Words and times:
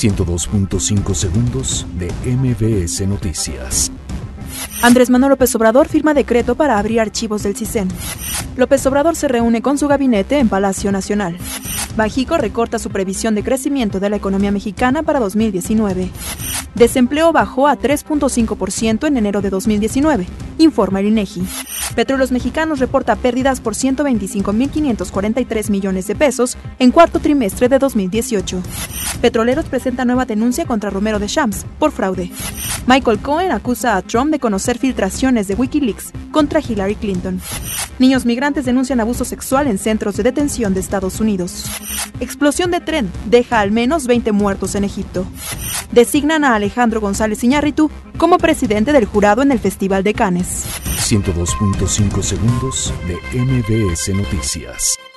102.5 0.00 1.14
segundos 1.14 1.86
de 1.98 2.10
MBS 2.24 3.06
Noticias. 3.06 3.92
Andrés 4.80 5.10
Manuel 5.10 5.32
López 5.32 5.54
Obrador 5.54 5.88
firma 5.88 6.14
decreto 6.14 6.54
para 6.54 6.78
abrir 6.78 7.00
archivos 7.00 7.42
del 7.42 7.54
CISEN. 7.54 7.88
López 8.56 8.86
Obrador 8.86 9.14
se 9.14 9.28
reúne 9.28 9.60
con 9.60 9.76
su 9.76 9.88
gabinete 9.88 10.38
en 10.38 10.48
Palacio 10.48 10.90
Nacional. 10.90 11.36
Bajico 11.98 12.38
recorta 12.38 12.78
su 12.78 12.88
previsión 12.88 13.34
de 13.34 13.42
crecimiento 13.42 14.00
de 14.00 14.08
la 14.08 14.16
economía 14.16 14.50
mexicana 14.50 15.02
para 15.02 15.20
2019. 15.20 16.08
Desempleo 16.74 17.30
bajó 17.32 17.68
a 17.68 17.76
3.5% 17.76 19.06
en 19.06 19.18
enero 19.18 19.42
de 19.42 19.50
2019, 19.50 20.26
informa 20.56 21.00
el 21.00 21.08
INEGI. 21.08 21.42
Petróleos 21.94 22.30
Mexicanos 22.30 22.78
reporta 22.78 23.16
pérdidas 23.16 23.60
por 23.60 23.74
125.543 23.74 25.70
millones 25.70 26.06
de 26.06 26.14
pesos 26.14 26.56
en 26.78 26.92
cuarto 26.92 27.18
trimestre 27.20 27.68
de 27.68 27.78
2018. 27.78 28.62
Petroleros 29.20 29.66
presenta 29.66 30.04
nueva 30.04 30.24
denuncia 30.24 30.64
contra 30.66 30.90
Romero 30.90 31.18
de 31.18 31.26
Shams 31.26 31.66
por 31.78 31.90
fraude. 31.92 32.30
Michael 32.86 33.18
Cohen 33.18 33.52
acusa 33.52 33.96
a 33.96 34.02
Trump 34.02 34.30
de 34.30 34.38
conocer 34.38 34.78
filtraciones 34.78 35.48
de 35.48 35.54
Wikileaks 35.54 36.12
contra 36.32 36.60
Hillary 36.60 36.94
Clinton. 36.94 37.40
Niños 37.98 38.24
migrantes 38.24 38.64
denuncian 38.64 39.00
abuso 39.00 39.24
sexual 39.24 39.66
en 39.66 39.78
centros 39.78 40.16
de 40.16 40.22
detención 40.22 40.72
de 40.72 40.80
Estados 40.80 41.20
Unidos. 41.20 41.66
Explosión 42.20 42.70
de 42.70 42.80
tren 42.80 43.10
deja 43.24 43.60
al 43.60 43.70
menos 43.72 44.06
20 44.06 44.32
muertos 44.32 44.74
en 44.74 44.84
Egipto. 44.84 45.26
Designan 45.90 46.44
a 46.44 46.54
Alejandro 46.54 47.00
González 47.00 47.42
Iñárritu 47.42 47.90
como 48.18 48.38
presidente 48.38 48.92
del 48.92 49.06
jurado 49.06 49.42
en 49.42 49.50
el 49.52 49.58
Festival 49.58 50.04
de 50.04 50.14
Cannes. 50.14 50.66
102.5 50.84 52.22
segundos 52.22 52.92
de 53.08 53.16
MBS 53.40 54.14
Noticias. 54.14 55.09